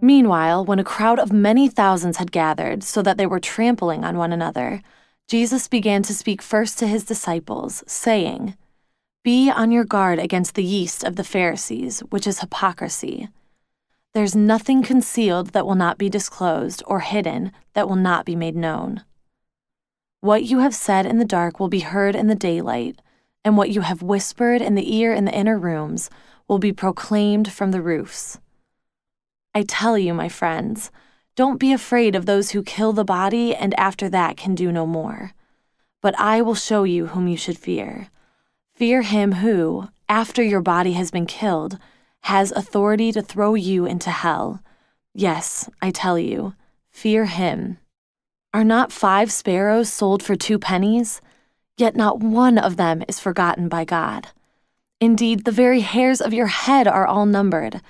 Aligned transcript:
Meanwhile, 0.00 0.64
when 0.64 0.78
a 0.78 0.84
crowd 0.84 1.18
of 1.18 1.32
many 1.32 1.66
thousands 1.66 2.18
had 2.18 2.30
gathered 2.30 2.84
so 2.84 3.02
that 3.02 3.18
they 3.18 3.26
were 3.26 3.40
trampling 3.40 4.04
on 4.04 4.16
one 4.16 4.32
another, 4.32 4.82
Jesus 5.26 5.66
began 5.66 6.04
to 6.04 6.14
speak 6.14 6.42
first 6.42 6.78
to 6.78 6.86
his 6.86 7.02
disciples, 7.02 7.82
saying, 7.88 8.54
Be 9.22 9.50
on 9.50 9.70
your 9.70 9.84
guard 9.84 10.18
against 10.18 10.54
the 10.54 10.64
yeast 10.64 11.04
of 11.04 11.16
the 11.16 11.24
Pharisees, 11.24 12.00
which 12.08 12.26
is 12.26 12.40
hypocrisy. 12.40 13.28
There's 14.14 14.34
nothing 14.34 14.82
concealed 14.82 15.48
that 15.48 15.66
will 15.66 15.74
not 15.74 15.98
be 15.98 16.08
disclosed, 16.08 16.82
or 16.86 17.00
hidden 17.00 17.52
that 17.74 17.86
will 17.86 17.96
not 17.96 18.24
be 18.24 18.34
made 18.34 18.56
known. 18.56 19.04
What 20.22 20.44
you 20.44 20.60
have 20.60 20.74
said 20.74 21.04
in 21.04 21.18
the 21.18 21.26
dark 21.26 21.60
will 21.60 21.68
be 21.68 21.80
heard 21.80 22.16
in 22.16 22.28
the 22.28 22.34
daylight, 22.34 23.02
and 23.44 23.58
what 23.58 23.68
you 23.68 23.82
have 23.82 24.02
whispered 24.02 24.62
in 24.62 24.74
the 24.74 24.96
ear 24.96 25.12
in 25.12 25.26
the 25.26 25.34
inner 25.34 25.58
rooms 25.58 26.08
will 26.48 26.58
be 26.58 26.72
proclaimed 26.72 27.52
from 27.52 27.72
the 27.72 27.82
roofs. 27.82 28.40
I 29.54 29.64
tell 29.64 29.98
you, 29.98 30.14
my 30.14 30.30
friends, 30.30 30.90
don't 31.36 31.60
be 31.60 31.74
afraid 31.74 32.16
of 32.16 32.24
those 32.24 32.52
who 32.52 32.62
kill 32.62 32.94
the 32.94 33.04
body 33.04 33.54
and 33.54 33.78
after 33.78 34.08
that 34.08 34.38
can 34.38 34.54
do 34.54 34.72
no 34.72 34.86
more. 34.86 35.32
But 36.00 36.18
I 36.18 36.40
will 36.40 36.54
show 36.54 36.84
you 36.84 37.08
whom 37.08 37.28
you 37.28 37.36
should 37.36 37.58
fear. 37.58 38.08
Fear 38.80 39.02
him 39.02 39.32
who, 39.32 39.88
after 40.08 40.42
your 40.42 40.62
body 40.62 40.92
has 40.92 41.10
been 41.10 41.26
killed, 41.26 41.76
has 42.22 42.50
authority 42.50 43.12
to 43.12 43.20
throw 43.20 43.52
you 43.52 43.84
into 43.84 44.08
hell. 44.10 44.62
Yes, 45.12 45.68
I 45.82 45.90
tell 45.90 46.18
you, 46.18 46.54
fear 46.90 47.26
him. 47.26 47.76
Are 48.54 48.64
not 48.64 48.90
five 48.90 49.30
sparrows 49.30 49.92
sold 49.92 50.22
for 50.22 50.34
two 50.34 50.58
pennies? 50.58 51.20
Yet 51.76 51.94
not 51.94 52.20
one 52.20 52.56
of 52.56 52.78
them 52.78 53.04
is 53.06 53.20
forgotten 53.20 53.68
by 53.68 53.84
God. 53.84 54.28
Indeed, 54.98 55.44
the 55.44 55.52
very 55.52 55.80
hairs 55.80 56.22
of 56.22 56.32
your 56.32 56.46
head 56.46 56.88
are 56.88 57.06
all 57.06 57.26
numbered. 57.26 57.82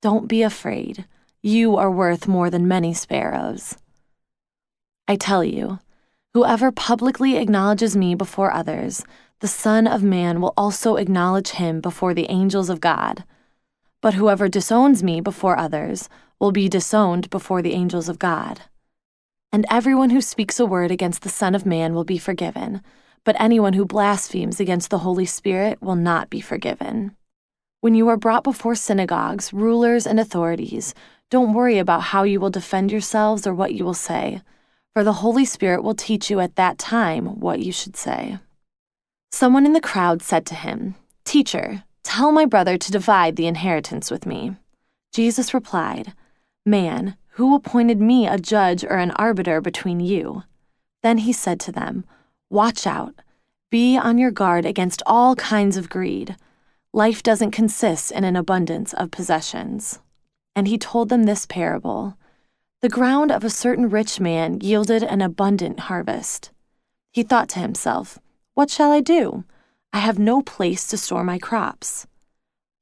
Don't 0.00 0.28
be 0.28 0.40
afraid. 0.40 1.04
You 1.42 1.76
are 1.76 1.90
worth 1.90 2.26
more 2.26 2.48
than 2.48 2.66
many 2.66 2.94
sparrows. 2.94 3.76
I 5.06 5.16
tell 5.16 5.44
you, 5.44 5.80
whoever 6.32 6.72
publicly 6.72 7.36
acknowledges 7.36 7.94
me 7.94 8.14
before 8.14 8.50
others, 8.50 9.04
the 9.42 9.48
Son 9.48 9.88
of 9.88 10.04
Man 10.04 10.40
will 10.40 10.54
also 10.56 10.94
acknowledge 10.94 11.50
him 11.50 11.80
before 11.80 12.14
the 12.14 12.30
angels 12.30 12.70
of 12.70 12.80
God. 12.80 13.24
But 14.00 14.14
whoever 14.14 14.48
disowns 14.48 15.02
me 15.02 15.20
before 15.20 15.58
others 15.58 16.08
will 16.38 16.52
be 16.52 16.68
disowned 16.68 17.28
before 17.28 17.60
the 17.60 17.72
angels 17.72 18.08
of 18.08 18.20
God. 18.20 18.60
And 19.50 19.66
everyone 19.68 20.10
who 20.10 20.20
speaks 20.20 20.60
a 20.60 20.64
word 20.64 20.92
against 20.92 21.22
the 21.22 21.28
Son 21.28 21.56
of 21.56 21.66
Man 21.66 21.92
will 21.92 22.04
be 22.04 22.18
forgiven, 22.18 22.82
but 23.24 23.34
anyone 23.40 23.72
who 23.72 23.84
blasphemes 23.84 24.60
against 24.60 24.90
the 24.90 24.98
Holy 24.98 25.26
Spirit 25.26 25.82
will 25.82 25.96
not 25.96 26.30
be 26.30 26.40
forgiven. 26.40 27.16
When 27.80 27.96
you 27.96 28.06
are 28.10 28.16
brought 28.16 28.44
before 28.44 28.76
synagogues, 28.76 29.52
rulers, 29.52 30.06
and 30.06 30.20
authorities, 30.20 30.94
don't 31.30 31.52
worry 31.52 31.78
about 31.78 32.02
how 32.14 32.22
you 32.22 32.38
will 32.38 32.50
defend 32.50 32.92
yourselves 32.92 33.44
or 33.44 33.54
what 33.54 33.74
you 33.74 33.84
will 33.84 33.92
say, 33.92 34.40
for 34.94 35.02
the 35.02 35.14
Holy 35.14 35.44
Spirit 35.44 35.82
will 35.82 35.96
teach 35.96 36.30
you 36.30 36.38
at 36.38 36.54
that 36.54 36.78
time 36.78 37.40
what 37.40 37.58
you 37.58 37.72
should 37.72 37.96
say. 37.96 38.38
Someone 39.32 39.66
in 39.66 39.72
the 39.72 39.80
crowd 39.80 40.22
said 40.22 40.46
to 40.46 40.54
him, 40.54 40.94
Teacher, 41.24 41.82
tell 42.04 42.30
my 42.30 42.44
brother 42.44 42.78
to 42.78 42.92
divide 42.92 43.34
the 43.34 43.48
inheritance 43.48 44.10
with 44.10 44.26
me. 44.26 44.56
Jesus 45.12 45.52
replied, 45.52 46.12
Man, 46.64 47.16
who 47.32 47.56
appointed 47.56 48.00
me 48.00 48.28
a 48.28 48.38
judge 48.38 48.84
or 48.84 48.98
an 48.98 49.10
arbiter 49.12 49.60
between 49.60 49.98
you? 49.98 50.44
Then 51.02 51.18
he 51.18 51.32
said 51.32 51.58
to 51.60 51.72
them, 51.72 52.04
Watch 52.50 52.86
out. 52.86 53.14
Be 53.70 53.96
on 53.96 54.18
your 54.18 54.30
guard 54.30 54.64
against 54.64 55.02
all 55.06 55.34
kinds 55.34 55.76
of 55.76 55.88
greed 55.88 56.36
Life 56.94 57.22
doesn't 57.22 57.52
consist 57.52 58.12
in 58.12 58.22
an 58.22 58.36
abundance 58.36 58.92
of 58.92 59.10
possessions. 59.10 60.00
And 60.54 60.68
he 60.68 60.76
told 60.76 61.08
them 61.08 61.24
this 61.24 61.46
parable 61.46 62.18
The 62.82 62.90
ground 62.90 63.32
of 63.32 63.44
a 63.44 63.50
certain 63.50 63.88
rich 63.88 64.20
man 64.20 64.60
yielded 64.60 65.02
an 65.02 65.22
abundant 65.22 65.80
harvest. 65.80 66.50
He 67.10 67.22
thought 67.22 67.48
to 67.50 67.60
himself, 67.60 68.18
What 68.54 68.70
shall 68.70 68.92
I 68.92 69.00
do? 69.00 69.44
I 69.92 69.98
have 69.98 70.18
no 70.18 70.42
place 70.42 70.86
to 70.88 70.98
store 70.98 71.24
my 71.24 71.38
crops. 71.38 72.06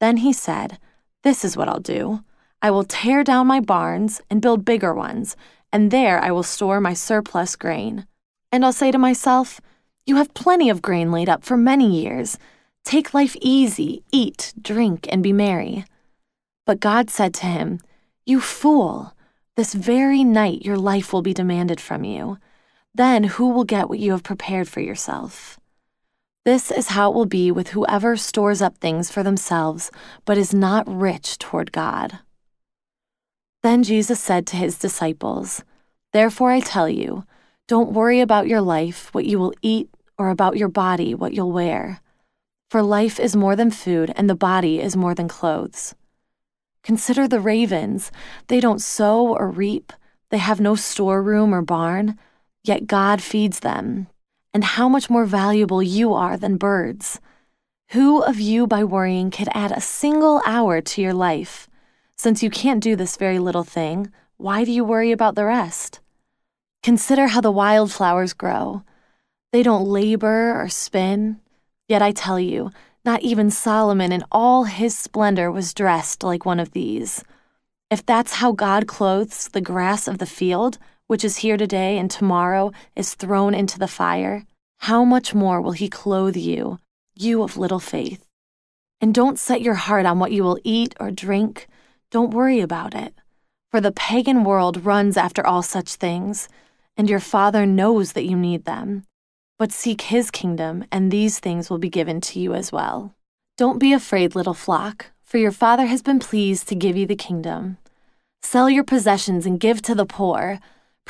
Then 0.00 0.18
he 0.18 0.32
said, 0.32 0.78
This 1.22 1.44
is 1.44 1.56
what 1.56 1.68
I'll 1.68 1.80
do. 1.80 2.24
I 2.60 2.70
will 2.70 2.84
tear 2.84 3.22
down 3.22 3.46
my 3.46 3.60
barns 3.60 4.20
and 4.28 4.42
build 4.42 4.64
bigger 4.64 4.92
ones, 4.92 5.36
and 5.72 5.90
there 5.90 6.18
I 6.18 6.32
will 6.32 6.42
store 6.42 6.80
my 6.80 6.94
surplus 6.94 7.54
grain. 7.54 8.06
And 8.50 8.64
I'll 8.64 8.72
say 8.72 8.90
to 8.90 8.98
myself, 8.98 9.60
You 10.06 10.16
have 10.16 10.34
plenty 10.34 10.70
of 10.70 10.82
grain 10.82 11.12
laid 11.12 11.28
up 11.28 11.44
for 11.44 11.56
many 11.56 12.02
years. 12.02 12.36
Take 12.82 13.14
life 13.14 13.36
easy, 13.40 14.02
eat, 14.10 14.52
drink, 14.60 15.06
and 15.10 15.22
be 15.22 15.32
merry. 15.32 15.84
But 16.66 16.80
God 16.80 17.10
said 17.10 17.32
to 17.34 17.46
him, 17.46 17.78
You 18.26 18.40
fool, 18.40 19.14
this 19.56 19.72
very 19.74 20.24
night 20.24 20.64
your 20.64 20.78
life 20.78 21.12
will 21.12 21.22
be 21.22 21.34
demanded 21.34 21.80
from 21.80 22.02
you. 22.02 22.38
Then 22.92 23.24
who 23.24 23.50
will 23.50 23.64
get 23.64 23.88
what 23.88 24.00
you 24.00 24.12
have 24.12 24.24
prepared 24.24 24.68
for 24.68 24.80
yourself? 24.80 25.59
This 26.44 26.70
is 26.70 26.88
how 26.88 27.10
it 27.10 27.14
will 27.14 27.26
be 27.26 27.50
with 27.50 27.68
whoever 27.68 28.16
stores 28.16 28.62
up 28.62 28.78
things 28.78 29.10
for 29.10 29.22
themselves, 29.22 29.90
but 30.24 30.38
is 30.38 30.54
not 30.54 30.88
rich 30.88 31.36
toward 31.38 31.70
God. 31.70 32.20
Then 33.62 33.82
Jesus 33.82 34.18
said 34.18 34.46
to 34.46 34.56
his 34.56 34.78
disciples, 34.78 35.62
Therefore 36.12 36.50
I 36.50 36.60
tell 36.60 36.88
you, 36.88 37.24
don't 37.68 37.92
worry 37.92 38.20
about 38.20 38.48
your 38.48 38.62
life, 38.62 39.12
what 39.12 39.26
you 39.26 39.38
will 39.38 39.52
eat, 39.60 39.90
or 40.16 40.30
about 40.30 40.56
your 40.56 40.68
body, 40.68 41.14
what 41.14 41.34
you'll 41.34 41.52
wear. 41.52 42.00
For 42.70 42.82
life 42.82 43.20
is 43.20 43.36
more 43.36 43.54
than 43.54 43.70
food, 43.70 44.12
and 44.16 44.28
the 44.28 44.34
body 44.34 44.80
is 44.80 44.96
more 44.96 45.14
than 45.14 45.28
clothes. 45.28 45.94
Consider 46.82 47.28
the 47.28 47.40
ravens. 47.40 48.10
They 48.48 48.60
don't 48.60 48.80
sow 48.80 49.36
or 49.36 49.50
reap, 49.50 49.92
they 50.30 50.38
have 50.38 50.60
no 50.60 50.74
storeroom 50.74 51.52
or 51.52 51.60
barn, 51.60 52.18
yet 52.64 52.86
God 52.86 53.20
feeds 53.20 53.60
them. 53.60 54.06
And 54.52 54.64
how 54.64 54.88
much 54.88 55.08
more 55.08 55.24
valuable 55.24 55.82
you 55.82 56.12
are 56.12 56.36
than 56.36 56.56
birds. 56.56 57.20
Who 57.90 58.22
of 58.22 58.38
you, 58.38 58.66
by 58.66 58.84
worrying, 58.84 59.30
could 59.30 59.48
add 59.52 59.72
a 59.72 59.80
single 59.80 60.42
hour 60.44 60.80
to 60.80 61.02
your 61.02 61.14
life? 61.14 61.68
Since 62.16 62.42
you 62.42 62.50
can't 62.50 62.82
do 62.82 62.96
this 62.96 63.16
very 63.16 63.38
little 63.38 63.64
thing, 63.64 64.12
why 64.36 64.64
do 64.64 64.72
you 64.72 64.84
worry 64.84 65.12
about 65.12 65.34
the 65.34 65.44
rest? 65.44 66.00
Consider 66.82 67.28
how 67.28 67.40
the 67.40 67.50
wildflowers 67.50 68.32
grow. 68.32 68.82
They 69.52 69.62
don't 69.62 69.86
labor 69.86 70.54
or 70.58 70.68
spin. 70.68 71.40
Yet 71.88 72.02
I 72.02 72.12
tell 72.12 72.38
you, 72.38 72.70
not 73.04 73.22
even 73.22 73.50
Solomon 73.50 74.12
in 74.12 74.24
all 74.30 74.64
his 74.64 74.96
splendor 74.96 75.50
was 75.50 75.74
dressed 75.74 76.22
like 76.22 76.44
one 76.44 76.60
of 76.60 76.72
these. 76.72 77.24
If 77.90 78.06
that's 78.06 78.34
how 78.34 78.52
God 78.52 78.86
clothes 78.86 79.48
the 79.48 79.60
grass 79.60 80.06
of 80.06 80.18
the 80.18 80.26
field, 80.26 80.78
which 81.10 81.24
is 81.24 81.38
here 81.38 81.56
today 81.56 81.98
and 81.98 82.08
tomorrow 82.08 82.70
is 82.94 83.14
thrown 83.14 83.52
into 83.52 83.80
the 83.80 83.88
fire, 83.88 84.46
how 84.78 85.04
much 85.04 85.34
more 85.34 85.60
will 85.60 85.72
he 85.72 85.88
clothe 85.88 86.36
you, 86.36 86.78
you 87.16 87.42
of 87.42 87.56
little 87.56 87.80
faith? 87.80 88.24
And 89.00 89.12
don't 89.12 89.36
set 89.36 89.60
your 89.60 89.74
heart 89.74 90.06
on 90.06 90.20
what 90.20 90.30
you 90.30 90.44
will 90.44 90.60
eat 90.62 90.94
or 91.00 91.10
drink. 91.10 91.66
Don't 92.12 92.32
worry 92.32 92.60
about 92.60 92.94
it. 92.94 93.12
For 93.72 93.80
the 93.80 93.90
pagan 93.90 94.44
world 94.44 94.86
runs 94.86 95.16
after 95.16 95.44
all 95.44 95.62
such 95.62 95.96
things, 95.96 96.48
and 96.96 97.10
your 97.10 97.18
Father 97.18 97.66
knows 97.66 98.12
that 98.12 98.26
you 98.26 98.36
need 98.36 98.64
them. 98.64 99.02
But 99.58 99.72
seek 99.72 100.02
his 100.02 100.30
kingdom, 100.30 100.84
and 100.92 101.10
these 101.10 101.40
things 101.40 101.68
will 101.68 101.78
be 101.78 101.90
given 101.90 102.20
to 102.20 102.38
you 102.38 102.54
as 102.54 102.70
well. 102.70 103.16
Don't 103.58 103.80
be 103.80 103.92
afraid, 103.92 104.36
little 104.36 104.54
flock, 104.54 105.06
for 105.24 105.38
your 105.38 105.50
Father 105.50 105.86
has 105.86 106.02
been 106.02 106.20
pleased 106.20 106.68
to 106.68 106.76
give 106.76 106.96
you 106.96 107.04
the 107.04 107.16
kingdom. 107.16 107.78
Sell 108.42 108.70
your 108.70 108.84
possessions 108.84 109.44
and 109.44 109.58
give 109.58 109.82
to 109.82 109.96
the 109.96 110.06
poor. 110.06 110.60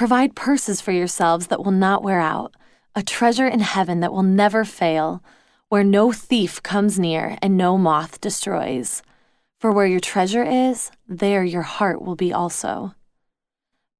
Provide 0.01 0.35
purses 0.35 0.81
for 0.81 0.93
yourselves 0.93 1.49
that 1.49 1.63
will 1.63 1.73
not 1.73 2.03
wear 2.03 2.21
out, 2.21 2.55
a 2.95 3.03
treasure 3.03 3.47
in 3.47 3.61
heaven 3.61 4.01
that 4.01 4.15
will 4.15 4.23
never 4.23 4.65
fail, 4.65 5.23
where 5.69 5.85
no 5.85 6.11
thief 6.11 6.63
comes 6.63 6.99
near 6.99 7.37
and 7.43 7.55
no 7.55 7.77
moth 7.77 8.19
destroys. 8.19 9.03
For 9.59 9.71
where 9.71 9.85
your 9.85 10.01
treasure 10.01 10.43
is, 10.43 10.91
there 11.07 11.45
your 11.45 11.61
heart 11.61 12.01
will 12.01 12.17
be 12.17 12.33
also. 12.33 12.95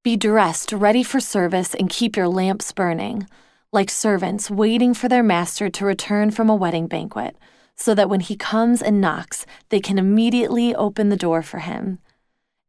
Be 0.03 0.17
dressed, 0.17 0.71
ready 0.71 1.03
for 1.03 1.19
service, 1.19 1.75
and 1.75 1.87
keep 1.87 2.17
your 2.17 2.27
lamps 2.27 2.71
burning 2.71 3.27
like 3.71 3.91
servants 3.91 4.49
waiting 4.49 4.95
for 4.95 5.07
their 5.07 5.21
master 5.21 5.69
to 5.69 5.85
return 5.85 6.31
from 6.31 6.49
a 6.49 6.55
wedding 6.55 6.87
banquet, 6.87 7.37
so 7.75 7.93
that 7.93 8.09
when 8.09 8.21
he 8.21 8.35
comes 8.35 8.81
and 8.81 9.01
knocks, 9.01 9.45
they 9.69 9.79
can 9.79 9.99
immediately 9.99 10.73
open 10.73 11.09
the 11.09 11.15
door 11.15 11.43
for 11.43 11.59
him. 11.59 11.99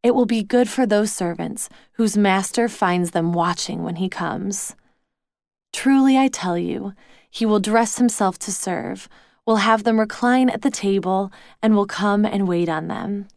It 0.03 0.15
will 0.15 0.27
be 0.27 0.43
good 0.43 0.69
for 0.69 0.85
those 0.85 1.13
servants 1.13 1.69
whose 1.93 2.17
master 2.17 2.69
finds 2.69 3.13
them 3.13 3.33
watching 3.33 3.85
when 3.85 3.97
he 3.97 4.09
comes. 4.09 4.75
Truly, 5.73 6.19
I 6.19 6.29
tell 6.29 6.59
you, 6.59 6.93
he 7.31 7.47
will 7.47 7.61
dress 7.61 7.99
himself 7.99 8.39
to 8.41 8.53
serve, 8.53 9.09
will 9.47 9.57
have 9.57 9.85
them 9.85 10.01
recline 10.01 10.51
at 10.51 10.63
the 10.63 10.71
table 10.71 11.33
and 11.63 11.75
will 11.75 11.87
come 11.87 12.25
and 12.25 12.49
wait 12.49 12.69
on 12.69 12.89
them. 12.89 13.29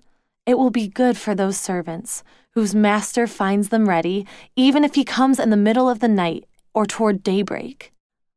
It 0.45 0.57
will 0.57 0.69
be 0.69 0.87
good 0.87 1.17
for 1.17 1.33
those 1.33 1.57
servants 1.57 2.23
whose 2.51 2.75
master 2.75 3.27
finds 3.27 3.69
them 3.69 3.89
ready, 3.89 4.25
even 4.55 4.83
if 4.83 4.95
he 4.95 5.03
comes 5.03 5.39
in 5.39 5.49
the 5.49 5.57
middle 5.57 5.89
of 5.89 5.99
the 5.99 6.07
night 6.07 6.45
or 6.73 6.85
toward 6.85 7.23
daybreak. 7.23 7.91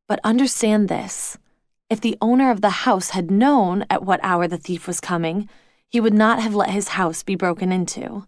But 0.07 0.21
understand 0.25 0.89
this 0.89 1.39
if 1.91 2.01
the 2.01 2.19
owner 2.21 2.51
of 2.51 2.61
the 2.61 2.85
house 2.85 3.11
had 3.11 3.31
known 3.31 3.85
at 3.89 4.05
what 4.05 4.21
hour 4.23 4.47
the 4.47 4.59
thief 4.59 4.87
was 4.87 5.01
coming, 5.01 5.49
he 5.89 6.01
would 6.01 6.15
not 6.15 6.41
have 6.41 6.55
let 6.55 6.71
his 6.71 6.89
house 6.89 7.23
be 7.23 7.35
broken 7.35 7.73
into. 7.73 8.27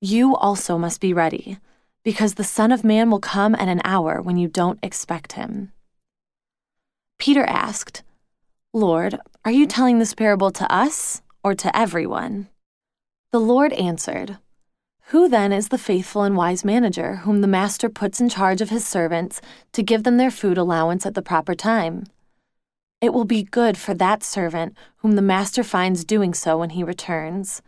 You 0.00 0.36
also 0.36 0.78
must 0.78 1.00
be 1.00 1.12
ready, 1.12 1.58
because 2.02 2.34
the 2.34 2.44
Son 2.44 2.72
of 2.72 2.84
Man 2.84 3.10
will 3.10 3.20
come 3.20 3.54
at 3.54 3.68
an 3.68 3.80
hour 3.84 4.20
when 4.20 4.36
you 4.36 4.48
don't 4.48 4.78
expect 4.82 5.32
him. 5.32 5.72
Peter 7.18 7.44
asked, 7.44 8.02
Lord, 8.72 9.18
are 9.44 9.52
you 9.52 9.66
telling 9.66 9.98
this 9.98 10.14
parable 10.14 10.50
to 10.50 10.72
us 10.72 11.22
or 11.44 11.54
to 11.54 11.76
everyone? 11.76 12.48
The 13.30 13.40
Lord 13.40 13.72
answered, 13.74 14.38
Who 15.06 15.28
then 15.28 15.52
is 15.52 15.68
the 15.68 15.78
faithful 15.78 16.22
and 16.22 16.36
wise 16.36 16.64
manager 16.64 17.16
whom 17.16 17.40
the 17.40 17.46
master 17.46 17.88
puts 17.88 18.20
in 18.20 18.28
charge 18.28 18.60
of 18.60 18.70
his 18.70 18.86
servants 18.86 19.40
to 19.72 19.82
give 19.82 20.02
them 20.02 20.16
their 20.16 20.30
food 20.30 20.58
allowance 20.58 21.06
at 21.06 21.14
the 21.14 21.22
proper 21.22 21.54
time? 21.54 22.04
It 23.02 23.12
will 23.12 23.26
be 23.26 23.42
good 23.42 23.76
for 23.76 23.92
that 23.92 24.22
servant 24.22 24.74
whom 24.98 25.12
the 25.12 25.20
master 25.20 25.62
finds 25.62 26.06
doing 26.06 26.32
so 26.32 26.56
when 26.56 26.70
he 26.70 26.82
returns. 26.82 27.60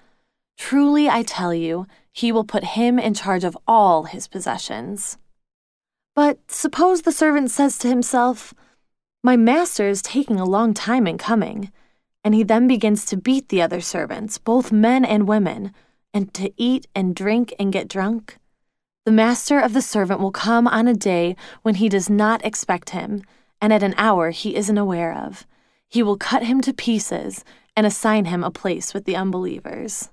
Truly, 0.57 1.11
I 1.11 1.23
tell 1.23 1.53
you, 1.53 1.87
he 2.11 2.33
will 2.33 2.45
put 2.45 2.65
him 2.65 2.99
in 2.99 3.13
charge 3.13 3.45
of 3.45 3.59
all 3.69 4.05
his 4.05 4.29
possessions. 4.29 5.19
But 6.15 6.39
suppose 6.51 7.03
the 7.03 7.13
servant 7.13 7.51
says 7.51 7.77
to 7.79 7.89
himself, 7.89 8.55
My 9.23 9.37
master 9.37 9.89
is 9.89 10.01
taking 10.01 10.41
a 10.41 10.47
long 10.47 10.73
time 10.73 11.07
in 11.07 11.19
coming 11.19 11.71
and 12.25 12.35
he 12.35 12.43
then 12.43 12.67
begins 12.67 13.05
to 13.05 13.19
beat 13.19 13.51
the 13.51 13.61
other 13.61 13.83
servants, 13.83 14.39
both 14.39 14.73
men 14.73 15.05
and 15.05 15.29
women, 15.29 15.73
and 16.15 16.33
to 16.33 16.51
eat 16.57 16.87
and 16.95 17.15
drink 17.15 17.55
and 17.59 17.73
get 17.73 17.87
drunk. 17.87 18.39
The 19.05 19.13
master 19.13 19.61
of 19.61 19.75
the 19.75 19.83
servant 19.83 20.21
will 20.21 20.33
come 20.33 20.67
on 20.67 20.89
a 20.89 20.95
day 20.95 21.37
when 21.61 21.75
he 21.75 21.91
does 21.91 22.09
not 22.09 22.43
expect 22.43 22.91
him, 22.91 23.23
and 23.65 23.73
at 23.73 23.83
an 23.83 23.95
hour 23.97 24.29
he 24.29 24.57
isn't 24.57 24.77
aware 24.77 25.15
of. 25.15 25.47
He 25.89 26.03
will 26.03 26.19
cut 26.19 26.43
him 26.43 26.61
to 26.61 26.75
pieces 26.75 27.47
and 27.75 27.87
assign 27.87 28.27
him 28.27 28.45
a 28.45 28.51
place 28.51 28.93
with 28.93 29.07
the 29.07 29.17
unbelievers. 29.17 30.11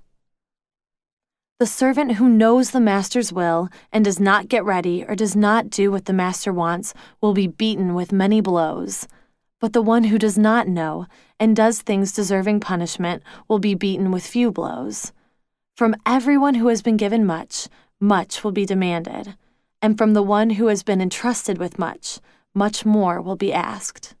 The 1.58 1.66
servant 1.66 2.12
who 2.12 2.30
knows 2.30 2.70
the 2.70 2.80
master's 2.80 3.30
will 3.30 3.68
and 3.92 4.06
does 4.06 4.18
not 4.18 4.48
get 4.48 4.64
ready 4.64 5.04
or 5.04 5.14
does 5.14 5.36
not 5.36 5.68
do 5.68 5.92
what 5.92 6.06
the 6.06 6.14
master 6.14 6.50
wants 6.50 6.94
will 7.20 7.34
be 7.34 7.46
beaten 7.46 7.92
with 7.92 8.10
many 8.10 8.40
blows. 8.40 9.06
But 9.60 9.74
the 9.74 9.82
one 9.82 10.04
who 10.04 10.18
does 10.18 10.38
not 10.38 10.66
know 10.66 11.06
and 11.38 11.54
does 11.54 11.82
things 11.82 12.10
deserving 12.10 12.60
punishment 12.60 13.22
will 13.48 13.58
be 13.58 13.74
beaten 13.74 14.10
with 14.10 14.26
few 14.26 14.50
blows. 14.50 15.12
From 15.76 15.94
everyone 16.06 16.54
who 16.54 16.68
has 16.68 16.80
been 16.80 16.96
given 16.96 17.26
much, 17.26 17.68
much 18.00 18.42
will 18.42 18.52
be 18.52 18.64
demanded, 18.64 19.36
and 19.82 19.98
from 19.98 20.14
the 20.14 20.22
one 20.22 20.48
who 20.48 20.68
has 20.68 20.82
been 20.82 21.02
entrusted 21.02 21.58
with 21.58 21.78
much, 21.78 22.18
much 22.54 22.84
more 22.84 23.20
will 23.20 23.36
be 23.36 23.52
asked. 23.52 24.14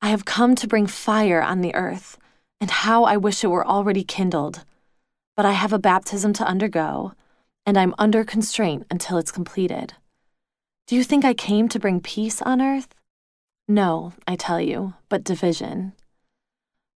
I 0.00 0.10
have 0.10 0.24
come 0.24 0.54
to 0.56 0.68
bring 0.68 0.86
fire 0.86 1.42
on 1.42 1.60
the 1.60 1.74
earth, 1.74 2.18
and 2.60 2.70
how 2.70 3.04
I 3.04 3.16
wish 3.16 3.42
it 3.42 3.48
were 3.48 3.66
already 3.66 4.04
kindled. 4.04 4.64
But 5.36 5.46
I 5.46 5.52
have 5.52 5.72
a 5.72 5.78
baptism 5.78 6.32
to 6.34 6.46
undergo, 6.46 7.12
and 7.64 7.78
I'm 7.78 7.94
under 7.98 8.24
constraint 8.24 8.86
until 8.90 9.18
it's 9.18 9.32
completed. 9.32 9.94
Do 10.86 10.96
you 10.96 11.04
think 11.04 11.24
I 11.24 11.34
came 11.34 11.68
to 11.68 11.78
bring 11.78 12.00
peace 12.00 12.40
on 12.42 12.62
earth? 12.62 12.94
No, 13.68 14.14
I 14.26 14.36
tell 14.36 14.60
you, 14.60 14.94
but 15.08 15.24
division. 15.24 15.92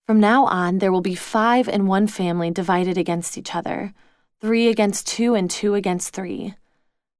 From 0.06 0.18
now 0.18 0.46
on, 0.46 0.78
there 0.78 0.90
will 0.90 1.02
be 1.02 1.14
five 1.14 1.68
in 1.68 1.86
one 1.86 2.06
family 2.06 2.50
divided 2.50 2.96
against 2.98 3.36
each 3.36 3.54
other, 3.54 3.92
three 4.40 4.68
against 4.68 5.06
two, 5.06 5.34
and 5.34 5.50
two 5.50 5.74
against 5.74 6.14
three. 6.14 6.54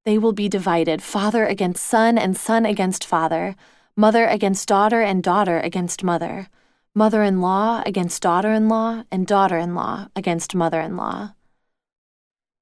They 0.05 0.19
will 0.19 0.33
be 0.33 0.49
divided, 0.49 1.03
father 1.03 1.47
against 1.47 1.85
son, 1.85 2.19
and 2.19 2.37
son 2.37 2.67
against 2.67 3.05
father, 3.05 3.55
mother 3.97 4.27
against 4.27 4.69
daughter, 4.69 5.01
and 5.01 5.23
daughter 5.23 5.61
against 5.61 6.03
mother, 6.03 6.49
mother 6.95 7.23
in 7.23 7.41
law 7.41 7.83
against 7.87 8.23
daughter 8.23 8.53
in 8.53 8.69
law, 8.69 9.05
and 9.11 9.27
daughter 9.27 9.59
in 9.59 9.75
law 9.75 10.09
against 10.17 10.55
mother 10.55 10.81
in 10.81 10.97
law. 10.97 11.35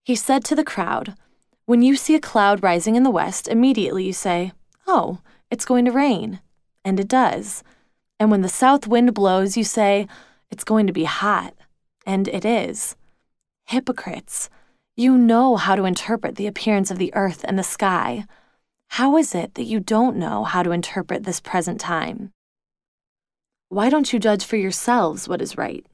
He 0.04 0.14
said 0.14 0.44
to 0.44 0.54
the 0.54 0.64
crowd, 0.64 1.14
When 1.64 1.82
you 1.82 1.96
see 1.96 2.14
a 2.14 2.20
cloud 2.20 2.62
rising 2.62 2.96
in 2.96 3.04
the 3.04 3.10
west, 3.10 3.48
immediately 3.48 4.04
you 4.04 4.12
say, 4.12 4.52
Oh, 4.87 5.20
it's 5.50 5.64
going 5.64 5.84
to 5.87 5.92
rain 5.92 6.40
and 6.84 6.98
it 6.98 7.08
does. 7.08 7.62
And 8.19 8.31
when 8.31 8.42
the 8.42 8.48
south 8.48 8.87
wind 8.87 9.14
blows, 9.14 9.56
you 9.56 9.64
say, 9.64 10.06
It's 10.50 10.64
going 10.64 10.87
to 10.87 10.92
be 10.92 11.04
hot. 11.04 11.54
And 12.06 12.28
it 12.28 12.44
is. 12.44 12.96
Hypocrites, 13.66 14.50
you 15.00 15.17
know 15.17 15.56
how 15.56 15.75
to 15.75 15.87
interpret 15.87 16.37
the 16.37 16.47
appearance 16.47 16.91
of 16.91 16.99
the 16.99 17.14
earth 17.14 17.43
and 17.49 17.58
the 17.58 17.62
sky. 17.62 18.26
How 18.88 19.17
is 19.17 19.35
it 19.35 19.55
that 19.55 19.64
you 19.64 19.81
don't 19.81 20.17
know 20.17 20.44
how 20.44 20.62
to 20.62 20.73
interpret 20.73 21.25
this 21.25 21.41
present 21.41 21.81
time? 21.81 22.32
Why 23.70 23.88
don't 23.88 24.12
you 24.12 24.19
judge 24.19 24.44
for 24.44 24.56
yourselves 24.56 25.26
what 25.26 25.41
is 25.41 25.56
right? 25.56 25.87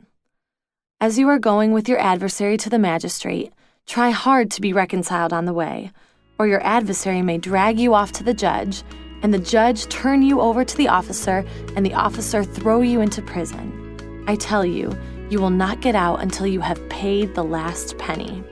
As 1.01 1.21
you 1.21 1.29
are 1.29 1.39
going 1.39 1.71
with 1.71 1.89
your 1.89 2.01
adversary 2.01 2.57
to 2.57 2.69
the 2.69 2.81
magistrate, 2.81 3.53
try 3.87 4.11
hard 4.11 4.51
to 4.51 4.61
be 4.61 4.73
reconciled 4.73 5.33
on 5.33 5.45
the 5.45 5.53
way, 5.53 5.93
or 6.37 6.49
your 6.49 6.65
adversary 6.65 7.23
may 7.23 7.39
drag 7.39 7.79
you 7.79 7.95
off 7.95 8.11
to 8.13 8.25
the 8.25 8.35
judge 8.35 8.83
and 9.23 9.33
the 9.33 9.39
judge 9.39 9.87
turn 9.87 10.23
you 10.23 10.41
over 10.41 10.65
to 10.65 10.77
the 10.77 10.89
officer, 10.89 11.45
and 11.75 11.87
the 11.87 11.95
officer 11.95 12.45
throw 12.45 12.81
you 12.81 13.01
into 13.01 13.23
prison. 13.23 14.25
I 14.27 14.37
tell 14.37 14.65
you, 14.65 14.97
you 15.31 15.41
will 15.41 15.51
not 15.51 15.81
get 15.81 15.95
out 15.95 16.23
until 16.23 16.47
you 16.47 16.61
have 16.61 16.89
paid 16.89 17.35
the 17.35 17.45
last 17.45 17.97
penny. 17.99 18.45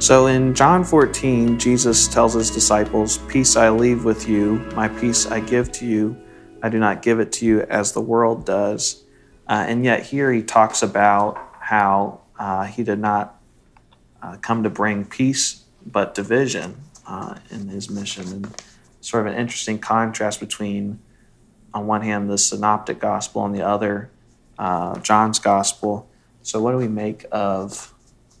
So 0.00 0.28
in 0.28 0.54
John 0.54 0.82
14, 0.82 1.58
Jesus 1.58 2.08
tells 2.08 2.32
his 2.32 2.50
disciples, 2.50 3.18
Peace 3.28 3.54
I 3.54 3.68
leave 3.68 4.02
with 4.02 4.26
you, 4.26 4.54
my 4.74 4.88
peace 4.88 5.26
I 5.26 5.40
give 5.40 5.70
to 5.72 5.86
you. 5.86 6.16
I 6.62 6.70
do 6.70 6.78
not 6.78 7.02
give 7.02 7.20
it 7.20 7.32
to 7.32 7.44
you 7.44 7.60
as 7.60 7.92
the 7.92 8.00
world 8.00 8.46
does. 8.46 9.04
Uh, 9.46 9.66
and 9.68 9.84
yet 9.84 10.06
here 10.06 10.32
he 10.32 10.42
talks 10.42 10.82
about 10.82 11.38
how 11.60 12.22
uh, 12.38 12.64
he 12.64 12.82
did 12.82 12.98
not 12.98 13.38
uh, 14.22 14.38
come 14.38 14.62
to 14.62 14.70
bring 14.70 15.04
peace 15.04 15.64
but 15.84 16.14
division 16.14 16.76
uh, 17.06 17.34
in 17.50 17.68
his 17.68 17.90
mission. 17.90 18.26
And 18.28 18.62
sort 19.02 19.26
of 19.26 19.34
an 19.34 19.38
interesting 19.38 19.78
contrast 19.78 20.40
between, 20.40 20.98
on 21.74 21.86
one 21.86 22.00
hand, 22.00 22.30
the 22.30 22.38
synoptic 22.38 23.00
gospel, 23.00 23.44
and 23.44 23.54
the 23.54 23.66
other, 23.66 24.10
uh, 24.58 24.98
John's 25.00 25.38
gospel. 25.38 26.08
So, 26.40 26.58
what 26.62 26.72
do 26.72 26.78
we 26.78 26.88
make 26.88 27.26
of 27.30 27.92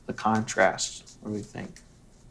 the 0.06 0.14
contrast? 0.14 1.09
What 1.20 1.30
do 1.30 1.34
we 1.34 1.42
think? 1.42 1.80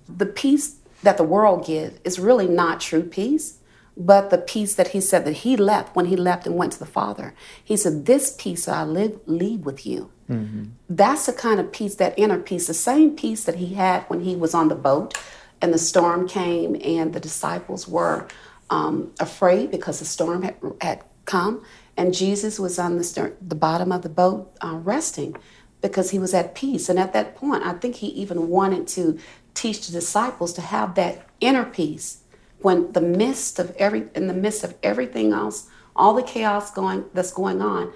The 0.08 0.26
peace 0.26 0.78
that 1.04 1.18
the 1.18 1.24
world 1.24 1.66
gives 1.66 2.00
is 2.04 2.20
really 2.20 2.48
not 2.48 2.80
true 2.80 3.04
peace, 3.04 3.60
but 3.96 4.30
the 4.30 4.38
peace 4.38 4.76
that 4.76 4.90
he 4.90 5.02
said 5.02 5.26
that 5.26 5.38
he 5.38 5.58
left 5.58 5.96
when 5.96 6.06
he 6.06 6.16
left 6.16 6.48
and 6.48 6.56
went 6.56 6.74
to 6.74 6.80
the 6.80 6.86
Father. 6.86 7.34
He 7.64 7.78
said, 7.78 8.06
This 8.06 8.36
peace 8.38 8.68
I 8.68 8.84
live, 8.84 9.20
leave 9.26 9.66
with 9.66 9.86
you. 9.86 10.12
Mm-hmm. 10.30 10.66
That's 10.90 11.26
the 11.26 11.34
kind 11.34 11.60
of 11.60 11.72
peace, 11.72 11.96
that 11.96 12.18
inner 12.18 12.40
peace, 12.40 12.68
the 12.68 12.74
same 12.74 13.16
peace 13.16 13.44
that 13.44 13.56
he 13.56 13.74
had 13.74 14.04
when 14.04 14.22
he 14.22 14.36
was 14.36 14.54
on 14.54 14.68
the 14.68 14.76
boat 14.76 15.18
and 15.62 15.74
the 15.74 15.80
storm 15.80 16.28
came, 16.28 16.80
and 16.84 17.14
the 17.14 17.20
disciples 17.20 17.88
were 17.88 18.28
um, 18.70 19.12
afraid 19.20 19.72
because 19.72 20.00
the 20.00 20.06
storm 20.06 20.44
had, 20.44 20.56
had 20.82 21.04
come, 21.26 21.64
and 21.98 22.14
Jesus 22.14 22.60
was 22.60 22.80
on 22.80 22.98
the, 22.98 23.04
stern, 23.04 23.36
the 23.42 23.56
bottom 23.56 23.92
of 23.92 24.02
the 24.02 24.10
boat 24.10 24.56
uh, 24.62 24.76
resting 24.76 25.36
because 25.82 26.12
he 26.12 26.20
was 26.20 26.34
at 26.34 26.56
peace. 26.56 26.90
And 26.90 27.00
at 27.00 27.14
that 27.14 27.36
point, 27.36 27.66
I 27.66 27.74
think 27.74 27.96
he 27.96 28.08
even 28.08 28.50
wanted 28.50 28.88
to 28.90 29.20
teach 29.54 29.88
the 29.88 29.94
disciples 29.94 30.54
to 30.54 30.62
have 30.62 30.96
that 30.96 31.26
inner 31.40 31.66
peace 31.66 32.20
when 32.62 32.92
the 32.92 33.02
midst 33.02 33.60
of 33.60 33.76
every 33.78 34.08
in 34.16 34.28
the 34.28 34.34
midst 34.34 34.64
of 34.64 34.76
everything 34.84 35.32
else, 35.32 35.68
all 35.96 36.14
the 36.14 36.24
chaos 36.24 36.72
going 36.72 37.06
that's 37.14 37.32
going 37.32 37.62
on, 37.62 37.92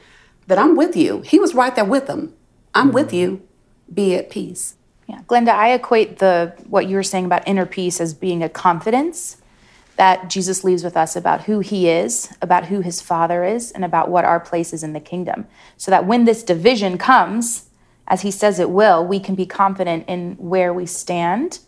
that 0.48 0.58
I'm 0.58 0.76
with 0.76 0.96
you. 0.96 1.22
He 1.22 1.40
was 1.40 1.54
right 1.54 1.76
there 1.76 1.86
with 1.86 2.08
them. 2.08 2.34
I'm 2.74 2.88
mm-hmm. 2.88 2.96
with 2.96 3.14
you. 3.14 3.48
Be 3.94 4.16
at 4.16 4.30
peace. 4.30 4.76
Yeah, 5.08 5.22
Glenda, 5.28 5.50
I 5.50 5.74
equate 5.74 6.20
the 6.20 6.56
what 6.68 6.88
you 6.88 6.96
were 6.96 7.04
saying 7.04 7.26
about 7.26 7.48
inner 7.48 7.66
peace 7.66 8.00
as 8.00 8.14
being 8.14 8.42
a 8.42 8.50
confidence 8.50 9.38
that 9.96 10.30
Jesus 10.30 10.64
leaves 10.64 10.84
with 10.84 10.98
us 10.98 11.16
about 11.16 11.44
who 11.44 11.60
he 11.60 11.88
is, 11.88 12.34
about 12.42 12.66
who 12.66 12.82
his 12.82 13.00
father 13.00 13.44
is, 13.44 13.72
and 13.72 13.86
about 13.86 14.10
what 14.10 14.26
our 14.26 14.40
place 14.40 14.74
is 14.74 14.82
in 14.82 14.94
the 14.94 15.00
kingdom. 15.00 15.46
So 15.78 15.92
that 15.92 16.08
when 16.08 16.26
this 16.26 16.42
division 16.42 16.98
comes, 16.98 17.70
as 18.08 18.22
he 18.22 18.32
says 18.32 18.60
it 18.60 18.70
will, 18.70 19.06
we 19.06 19.20
can 19.20 19.36
be 19.36 19.46
confident 19.46 20.06
in 20.08 20.36
where 20.36 20.74
we 20.74 20.86
stand 20.86 21.60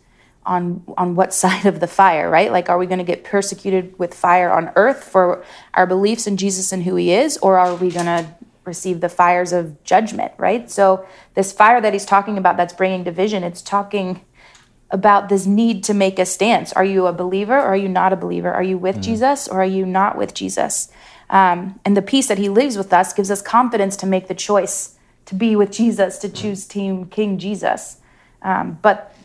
on 0.45 0.83
on 0.97 1.15
what 1.15 1.33
side 1.41 1.65
of 1.65 1.79
the 1.79 1.87
fire, 1.87 2.29
right? 2.29 2.51
Like 2.51 2.69
are 2.69 2.77
we 2.77 2.85
going 2.85 2.99
to 2.99 3.05
get 3.05 3.23
persecuted 3.23 3.97
with 3.97 4.13
fire 4.13 4.51
on 4.51 4.71
earth 4.75 5.03
for 5.03 5.43
our 5.73 5.87
beliefs 5.87 6.27
in 6.27 6.37
Jesus 6.37 6.71
and 6.71 6.83
who 6.83 6.95
he 6.95 7.13
is 7.13 7.37
or 7.37 7.57
are 7.57 7.75
we 7.75 7.89
going 7.89 8.05
to 8.05 8.27
receive 8.65 9.01
the 9.01 9.09
fires 9.09 9.53
of 9.53 9.83
judgment, 9.83 10.33
right? 10.37 10.69
So, 10.69 11.05
this 11.35 11.51
fire 11.51 11.79
that 11.81 11.93
he's 11.93 12.05
talking 12.05 12.37
about 12.37 12.57
that's 12.57 12.73
bringing 12.73 13.03
division, 13.03 13.43
it's 13.43 13.61
talking 13.61 14.21
about 14.91 15.29
this 15.29 15.45
need 15.45 15.83
to 15.85 15.93
make 15.93 16.19
a 16.19 16.25
stance. 16.25 16.71
Are 16.73 16.85
you 16.85 17.07
a 17.07 17.13
believer 17.13 17.57
or 17.57 17.67
are 17.67 17.77
you 17.77 17.89
not 17.89 18.13
a 18.13 18.15
believer? 18.15 18.51
Are 18.51 18.63
you 18.63 18.77
with 18.77 18.97
mm. 18.97 19.03
Jesus 19.03 19.47
or 19.47 19.61
are 19.61 19.65
you 19.65 19.85
not 19.85 20.17
with 20.17 20.33
Jesus? 20.33 20.89
Um, 21.29 21.79
and 21.83 21.97
the 21.97 22.01
peace 22.01 22.27
that 22.27 22.37
he 22.37 22.49
leaves 22.49 22.77
with 22.77 22.93
us 22.93 23.13
gives 23.13 23.31
us 23.31 23.41
confidence 23.41 23.95
to 23.97 24.05
make 24.05 24.27
the 24.27 24.35
choice 24.35 24.94
to 25.25 25.35
be 25.35 25.55
with 25.55 25.71
Jesus, 25.71 26.17
to 26.19 26.29
choose 26.29 26.65
Team 26.65 27.05
King 27.07 27.37
Jesus. 27.37 27.97
Um, 28.41 28.77
but 28.81 29.15